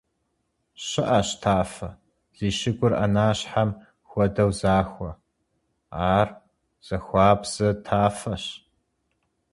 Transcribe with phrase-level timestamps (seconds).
[0.87, 1.89] ЩыӀэщ тафэ,
[2.37, 3.69] зи щыгур Ӏэнащхьэм
[4.09, 5.11] хуэдэу захуэ;
[6.15, 6.27] ар
[6.85, 8.45] захуабзэ тафэщ.